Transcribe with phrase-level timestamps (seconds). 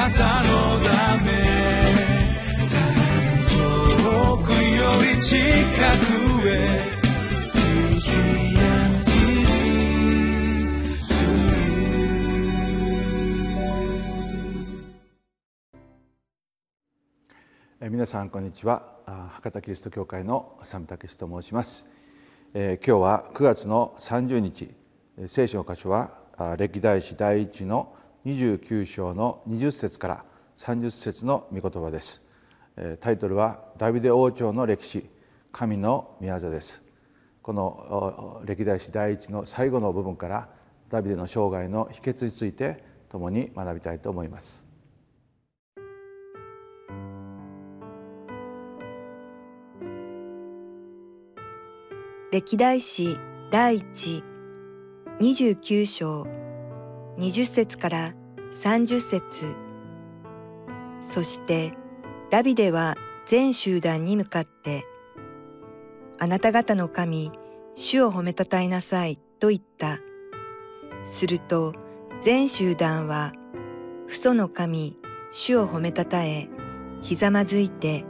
[0.00, 1.30] なたのため
[3.50, 6.80] 遠くより近くへ
[17.90, 18.82] 皆さんこんにちは。
[19.06, 21.86] 博多キリスト教会のサムタケシと申します、
[22.54, 24.70] えー、今日は9月の30日
[25.26, 26.16] 聖書の箇所は
[26.56, 27.94] 歴代史第一の
[28.26, 30.24] 29章の20節から
[30.56, 32.22] 30節の御言葉です。
[33.00, 35.08] タイトルはダビデ王朝の歴史
[35.52, 36.82] 神の御業です。
[37.42, 40.48] この歴代史第一の最後の部分から
[40.90, 44.66] ダビデの生涯の秘訣について共に学びたいと思います。
[52.32, 53.16] 歴代史
[53.50, 54.22] 第一
[55.20, 56.39] 29章
[57.20, 58.14] 20節から
[58.62, 59.54] 30節。
[61.02, 61.74] そして
[62.30, 62.94] ダビデは
[63.26, 64.86] 全集団に向かって
[66.18, 67.30] あなた方の神
[67.76, 69.98] 主を褒めたたえなさいと言った。
[71.04, 71.74] すると
[72.22, 73.32] 全集団は
[74.08, 74.96] 父祖の神
[75.30, 76.48] 主を褒めたたえ
[77.02, 78.06] ひざまずいて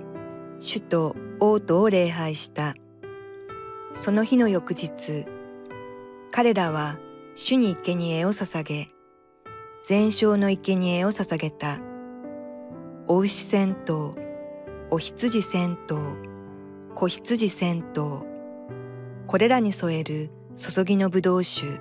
[0.61, 2.75] 主と王とを礼拝した。
[3.95, 5.27] その日の翌日、
[6.31, 6.97] 彼らは
[7.35, 8.89] 主に生贄を捧げ、
[9.83, 11.79] 全焼の生贄を捧げた。
[13.09, 14.15] お牛千頭、
[14.91, 15.99] お羊千頭、
[16.95, 18.27] 子羊千頭、
[19.27, 21.81] これらに添える注ぎの葡萄酒、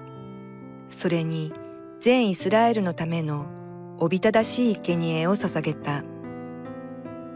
[0.89, 1.51] それに
[1.99, 3.47] 全イスラエルのための
[3.99, 6.03] おびただしい生贄を捧げた。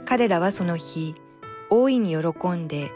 [0.05, 1.13] 彼らはその日、
[1.69, 2.89] 大いに喜んで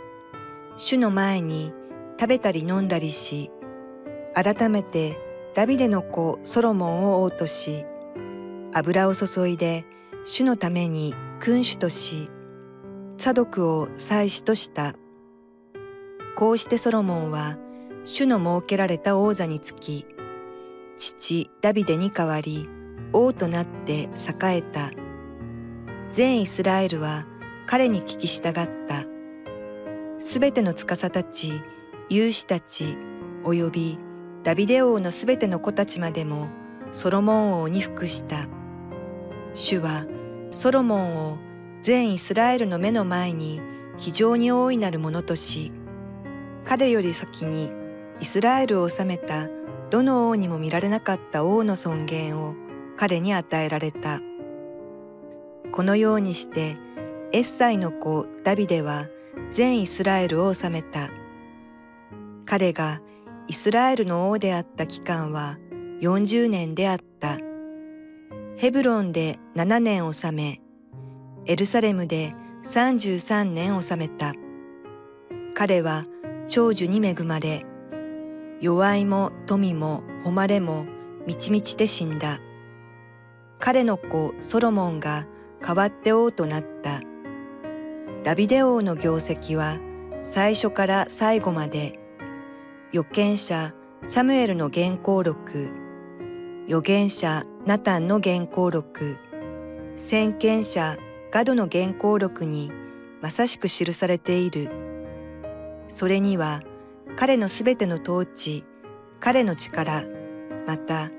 [0.78, 1.74] 主の前に
[2.18, 3.52] 食べたり飲んだりし、
[4.34, 5.27] 改めて
[5.58, 7.84] ダビデの子ソロモンを王とし、
[8.76, 9.86] 油を注いで
[10.24, 12.30] 主のために君主とし、
[13.18, 14.94] サドクを祭司とした。
[16.36, 17.58] こうしてソロモンは
[18.06, 20.06] 主の設けられた王座につき、
[21.00, 22.70] 父ダビデに代わり
[23.12, 24.92] 王となって栄えた。
[26.12, 27.26] 全イスラエルは
[27.66, 29.06] 彼に聞き従った。
[30.20, 31.64] すべての司たち、
[32.10, 32.96] 勇士たち、
[33.44, 33.98] および
[34.48, 36.48] ダビデ王のすべての子たちまでも
[36.94, 38.48] ソロモン王に服した。
[39.54, 40.06] 主は
[40.52, 41.38] ソロモンを
[41.82, 43.60] 全イスラエルの目の前に
[43.98, 45.74] 非常に大いなるものとし、
[46.64, 47.74] 彼より先に
[48.22, 49.50] イスラエルを治めた
[49.90, 52.56] どの王にも見られなかった王の尊厳を
[52.96, 54.22] 彼に与えられた。
[55.74, 56.78] このようにして
[57.34, 59.08] エッサイの子ダビデは
[59.52, 61.10] 全イスラエルを治めた。
[62.46, 63.02] 彼が
[63.50, 65.58] イスラエルの王であった期間は
[66.02, 67.38] 40年であった。
[68.58, 70.62] ヘブロンで7年治め、
[71.46, 72.36] エルサレムで
[72.66, 74.34] 33年治めた。
[75.54, 76.06] 彼は
[76.50, 77.66] 長寿に恵まれ、
[78.60, 80.86] 弱いも富も誉れも
[81.26, 82.40] 満ち満ちて死んだ。
[83.60, 85.26] 彼の子ソロモンが
[85.62, 87.00] 代わって王となった。
[88.26, 89.78] ダビデ王の業績は
[90.26, 91.98] 最初から最後まで
[92.94, 93.74] 預言者
[94.06, 95.74] サムエルの原稿録。
[96.68, 99.18] 預言者ナタンの原稿録。
[99.98, 100.96] 先見者
[101.30, 102.72] ガドの原稿録に
[103.22, 104.72] まさしく記されている。
[105.90, 106.62] それには
[107.18, 108.64] 彼のすべての統治
[109.20, 110.04] 彼の力
[110.66, 111.10] また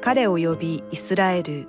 [0.00, 1.68] 彼を呼びイスラエル。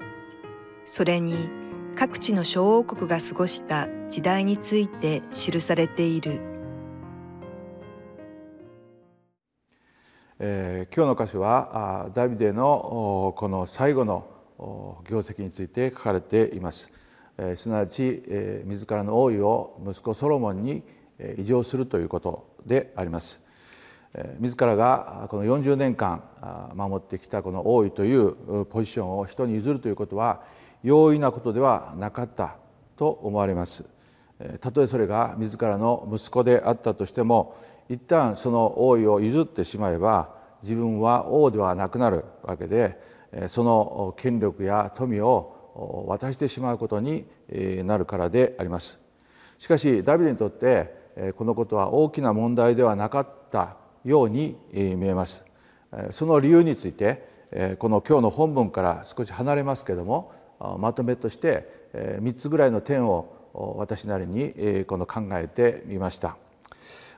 [0.86, 1.50] それに
[1.98, 6.42] 各地の小王国が過ごした時代について記されている、
[10.44, 14.26] えー、今日の箇所はダビデのこの最後の
[15.08, 16.92] 業績について書かれています。
[17.38, 20.82] えー、すなわち、えー、自らの王位を息子ソロモンに
[21.38, 23.44] 移譲するということであります。
[24.40, 26.24] 自らがこの40年間
[26.74, 30.42] 守ってきたこの王位というポジションを人に譲るということは
[30.82, 32.56] 容易なことではなかった
[32.98, 33.86] と思われます
[34.60, 37.56] たとえそれが自らの息子であったとしても
[37.92, 40.34] 一旦その王位を譲ってしまえば
[40.64, 42.98] 自分は王ではなくなるわけで
[43.50, 47.26] その権力や富を渡してしまうことに
[47.84, 49.02] なるからであります。
[49.60, 55.46] しかしダビデにとってこのことは大きな問題ではなかったように見えます。
[56.12, 60.32] その理由についてこの今日の本文から少し離れますけれども
[60.80, 66.38] まとめとして3つぐらいの点を私なりにこの考えてみました。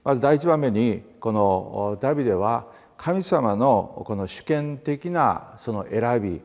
[0.03, 2.67] まず第一番目にこのダビデは
[2.97, 6.41] 神様のこの主権的なその選び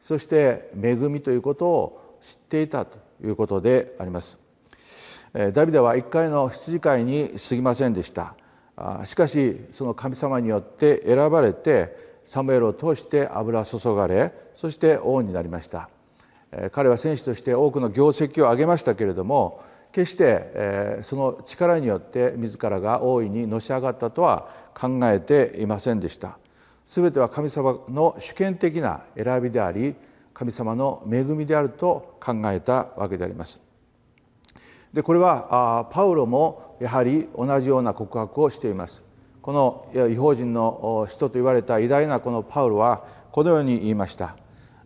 [0.00, 4.38] そして恵みということを知っていたということであります。
[5.52, 8.34] ダビデは一回の羊飼いに過ぎませんでした。
[9.04, 15.90] しかしその神様によって選ばれてサムエルを通して油注がれそして王になりました。
[16.72, 26.38] 彼は選手として多くの業績を上げましたけれども決してえその力によって自らが大いにのし上がったとは考えていませんでした。
[26.86, 29.94] 全ては神様の主権的な選びであり
[30.32, 33.60] 神様の恵みであると考えたわけであります。
[34.92, 39.04] でこれはパウロもやはり同じような告白をしています。
[39.42, 44.36] この違法人の人と言われた偉大なこのパウロはこのように言いました。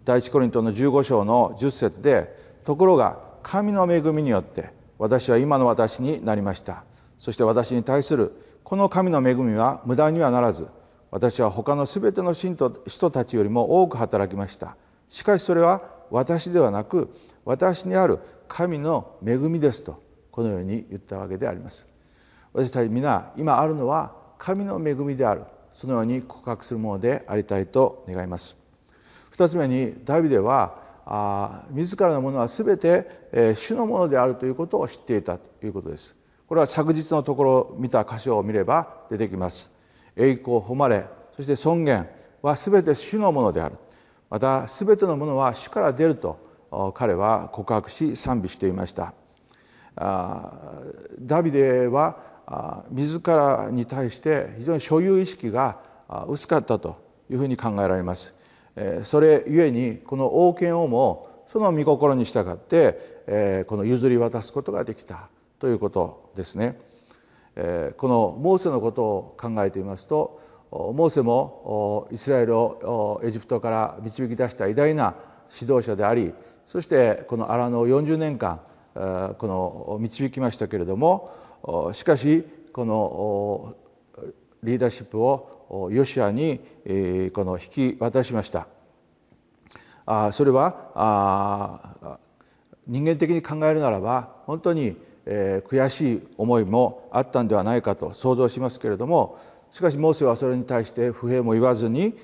[0.05, 6.85] 第一コリントの15章の10節でところが神の恵みによって私は今の私になりました。
[7.19, 8.33] そして私に対する
[8.63, 10.69] この神の恵みは無駄にはならず
[11.11, 14.77] 私は他のすべての信徒人たちよりも多く働きました。
[15.09, 17.13] しかしそれは私ではなく
[17.45, 18.19] 私にある
[18.49, 21.87] 神の恵みですとこのように言ったわけであります。
[22.53, 25.45] 私たち皆今あるのは神の恵みである。
[25.75, 28.57] そのように告白するものでありたいと願います。
[29.31, 36.17] 二つ目にダビデはあ自らのものは全て、えー、主のものであるということを知っていたということです。
[36.47, 39.71] これは昨日のところ見た箇所を見れば出てきます。
[40.17, 41.07] 栄光誉れ
[41.37, 42.09] そして尊厳
[42.43, 43.77] は全て主のものである。
[44.31, 49.15] また全てのものは主から出ると彼は告白し賛美していました。
[49.97, 55.79] ダビデは自らに対して非常に所有意識が
[56.29, 58.35] 薄かったというふうに考えられます。
[59.05, 65.29] それゆえにこの王権をもその御心に従ってこの譲り渡すことができた
[65.59, 66.79] ということですね。
[67.97, 70.41] このモーセのことを考えてみますと
[70.73, 75.15] モーセもイスラエルをエジプトから導き出した偉大な
[75.61, 76.33] 指導者であり
[76.67, 78.61] そしてこの荒野を40年間
[78.95, 81.31] この導きましたけれども
[81.93, 83.77] しかしこの
[84.65, 86.59] リーダーシップをヨシアに
[87.33, 88.69] この引き渡しました
[90.33, 92.19] それは
[92.87, 94.97] 人間的に考えるならば本当に
[95.27, 99.39] 悔しい思いもあったんではないかと想像しますけれども
[99.71, 102.15] しかしモーセはそれに対して不平も言わずに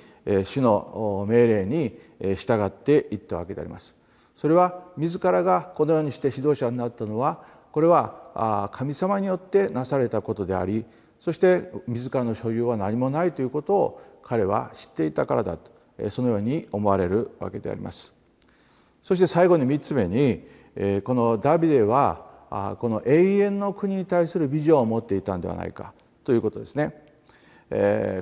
[0.44, 1.98] 主の命令に
[2.36, 3.94] 従っていったわけであります。
[4.36, 7.42] それは自らがこのようにして指導者になったのは
[7.72, 10.84] これは神様によってなされたことであり
[11.20, 15.70] そして自らの所有は何もないということを彼は知っていたからだと
[16.10, 18.14] そのように思われるわけであります。
[19.02, 20.42] そして最後に3つ目に
[21.04, 25.92] このダビデはこの永遠の国に対するビジョンを持っていたんではないか
[26.24, 27.04] ということですね。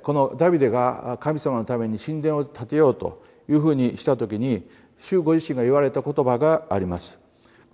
[0.02, 4.68] このダビデが神様のために神殿を建てようというふうにした時に
[4.98, 7.20] 主ご自身が言われた言葉があります。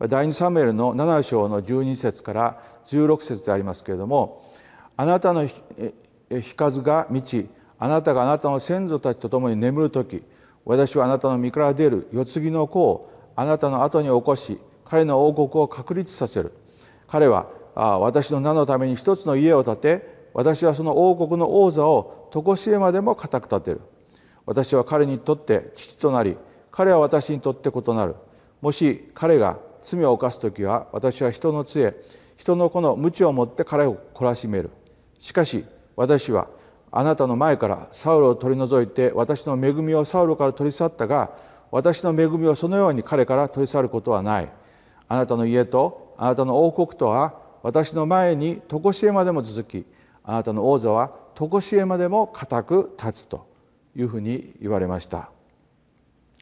[0.06, 4.42] 第2サムエルの7章の12節から16節でありますけれども
[4.96, 5.62] 「あなたの日
[6.56, 7.48] 数が満ち
[7.78, 10.22] あなたがあなたの先祖たちと共に眠る時
[10.64, 16.52] 私はあなたの身から出る世継ぎの子をあなたの後に起こし彼の王国を確立させる」
[17.08, 23.80] 彼は私の名のために一つの家を建て私はその王国の王座を常しえまでも固く立てる。
[24.46, 26.36] 私は彼にとって父となり
[26.70, 28.16] 彼は私にとって異なる。
[28.60, 31.94] もし彼が罪を犯す時は私は人の杖
[32.36, 34.70] 人の子の鞭を持って彼を懲らしめる。
[35.24, 35.64] しかし
[35.96, 36.48] 私は
[36.92, 41.30] あなたの前からサウルを取り除いて私の恵みをサウルから取り去ったが
[41.70, 44.52] 私の恵みをそのように彼から取り去ることはない
[45.08, 49.86] あなたの家とあなたの王国とは私の前に常しえまでも続き
[50.24, 53.48] あなたの王座は常しえまでも固く立つと
[53.96, 55.30] いうふうに言われました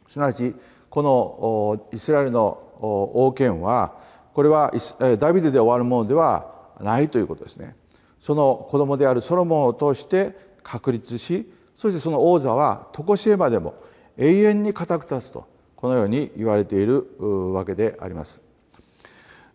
[0.09, 0.53] すなわち
[0.89, 3.95] このイスラエルの王権は
[4.33, 4.73] これは
[5.19, 7.77] ダビデで終わるものではないということですね。
[8.23, 13.75] その子供であるソロモンを通して確立しそしてその王座は常しえまでも
[14.17, 17.05] 永遠に固く立つとこのように言われている
[17.51, 18.41] わけであります。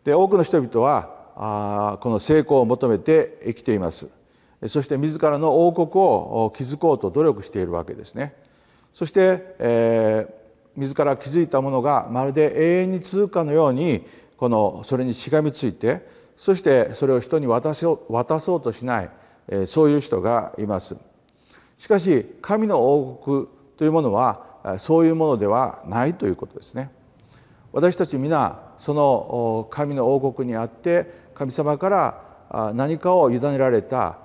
[0.05, 4.09] で多くの人々はあこの成功を求めて生きています。
[4.67, 8.35] そして自らの王国を築こうと努力しているわけですね。
[8.93, 10.27] そして、え
[10.77, 14.05] 自ら築いたものがまるで永遠に続くかのように
[14.37, 16.07] このそれにしがみついて
[16.39, 19.11] そしてそれを人に渡そう渡そうとしない
[19.67, 20.97] そういう人がいます。
[21.77, 26.91] しかし神の王国というものはそういうものではないということですね。
[27.73, 34.19] 私たち皆その神の王国にあって神様から何かを委ねられた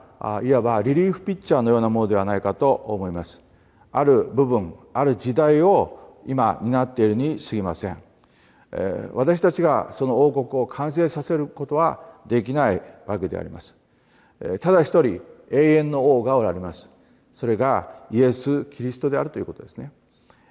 [0.43, 3.41] いわばリリーフピッチャーのようなものではないかと思います。
[3.91, 7.97] ある部分ある時代を今担っているに過ぎません
[9.13, 13.75] 私たちがその王国を完成させることはできないわけであります。
[14.59, 16.89] ただ一人永遠の王がおられます。
[17.33, 19.91] それがイエス・キリストであるということですね。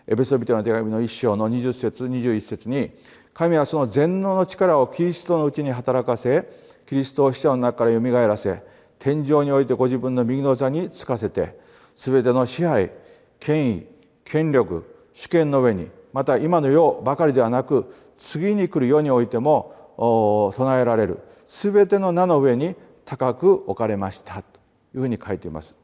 [0.07, 2.93] エベソビトの手紙の一章の20節21節に
[3.35, 6.49] 神はその全能の力をキリストのうちに働かせ
[6.87, 8.63] キリストを死者の中からよみがえらせ
[8.99, 11.57] 天井においてご自分の右の座につかせて
[11.97, 12.91] 全ての支配
[13.39, 13.87] 権威
[14.25, 24.61] 権力主権の上にまた今の世ばかりではなく次に来る世においても備えられる全ての名の上に高く置かれましたと
[24.95, 25.77] いうふうに書いています。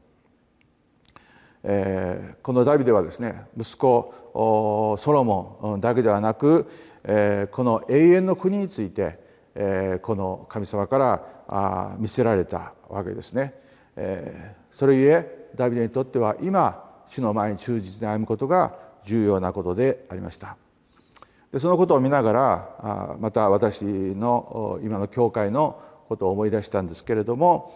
[1.63, 6.69] えー、このダビデはですね息子ソロモンだけではなく、
[7.03, 9.19] えー、この永遠の国について、
[9.55, 13.53] えー、この神様からあ見せられたわけですね。
[13.97, 20.57] えー、それゆえダビデにとっては今主の前に忠実に歩むことが重要なことでありました。
[21.51, 27.73] でそのことを見ながらまた私の今の教会のことを思い出したんですけれども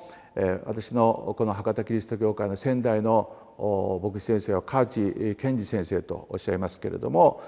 [0.66, 7.42] 私のこの博多キリスト教会の先代の牧師先生は河内健二先生とおっしゃいますけれども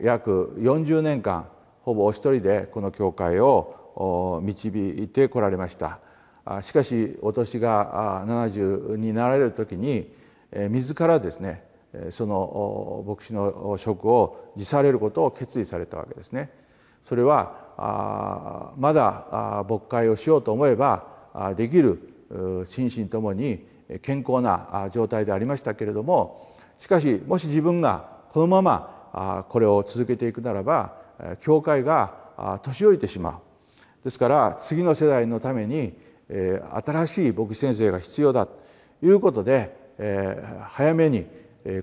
[0.00, 1.48] 約40年間
[1.82, 5.98] ほぼお一人でこの教会を導いてこられました
[6.62, 10.12] しかしお年が70になられる時に
[10.52, 11.69] 自らですね
[12.10, 16.50] その牧師の職を辞されることを決意されたわけですね。
[17.02, 23.66] それはまだ牧会をしようと思えばできる心身ともに
[24.02, 30.94] 健康な状態でありましたけれどもしかしもし自分がこのままこれを続けていくならば
[31.40, 35.94] 教会が年老いてしまうですから次の世代のために
[36.28, 38.62] 新しい牧師先生が必要だと
[39.02, 39.74] いうことで
[40.68, 41.26] 早めに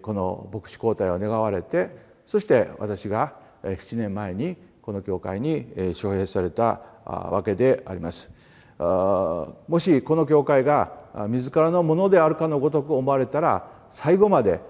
[0.01, 1.89] この牧師交代を願われて
[2.25, 8.29] そして私が7年前にこの教会に招聘されたわけであります。
[8.79, 10.93] もしこの教会が
[11.29, 14.61] 自らのものであるかのごとく思われたら最後まで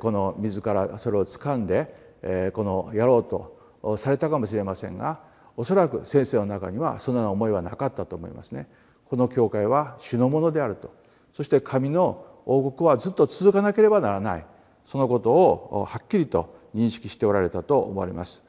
[0.00, 5.20] この自らそれを掴んでこのやろうとされたかもしれませんが
[5.56, 8.68] おそらく先生の中にはそのような思いはなかったと思いますね。
[9.06, 10.90] この教会は主のものであると
[11.32, 14.46] そして神の王国はずっと続かなければならない
[14.84, 18.42] そのことをはっきりと認識しておられたと思われます。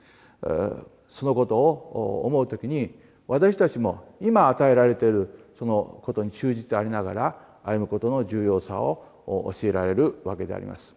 [1.07, 2.97] そのことを思う時に
[3.27, 10.95] 私たちも今与えられているそのことに忠実でありながら歩むことの重要さを教えられるわけであります。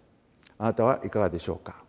[0.59, 1.86] あなたはいかがでしょうか？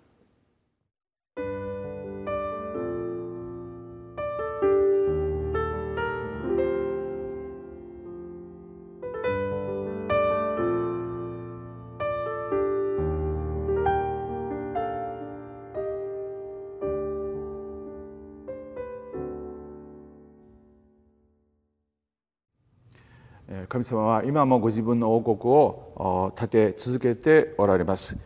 [23.69, 28.17] 神様は今もご自分の王国を建て続けておられます。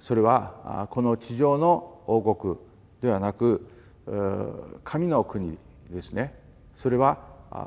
[0.00, 2.56] それはこの地上の王国
[3.00, 3.64] ではなく
[4.82, 5.56] 神の国
[5.88, 6.34] ですね。
[6.74, 7.18] それは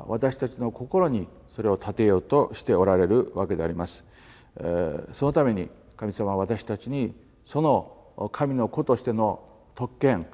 [0.06, 4.04] 私たちの心にそれを建てようとしておられるわけであります。
[5.12, 7.14] そのために神様は私たちに
[7.46, 9.40] その神の子としての
[9.74, 10.26] 特権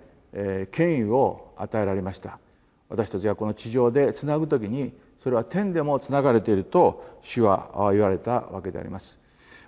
[0.72, 2.40] 権威を与えられました。
[2.88, 9.18] 私たちがこの地上でつなぐ時にそれは天でもつながれていると主は言われたわけであります。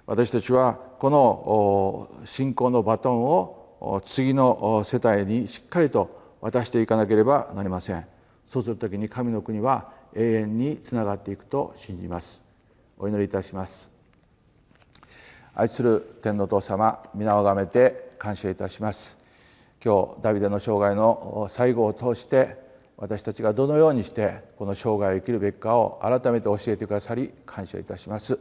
[0.07, 8.07] 私たちはこの信仰のバトンを次の世代にしっかりと渡していかなければなりません。
[8.47, 12.43] そうする時に神の国は永遠につながっていくと信じます。
[12.99, 13.91] お祈りいたします。
[15.55, 19.19] 愛する天の父様皆をがめて感謝いたします。
[19.85, 22.70] 今日ダビデの生涯の最後を通して
[23.01, 28.39] 私たちがどのようにしてこの生涯を生きるべきかを改めて教えてくださり感謝いたします。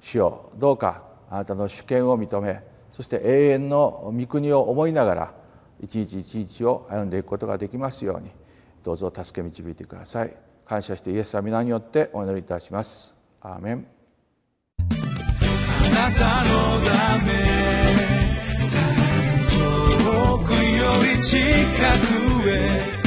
[0.00, 5.34] 主よどうかあなたの主権を認めそして永遠の御国を思いながら
[5.80, 8.30] 一日一日を歩んでいくことができますように
[8.82, 10.34] どうぞ助け導いてください。
[10.64, 13.14] 感謝してイエス様皆によってお祈りいたします。
[13.40, 13.86] アーメン。
[14.78, 17.32] あなたのため
[19.98, 20.58] 遠くよ
[21.16, 21.36] り近
[22.42, 22.97] くへ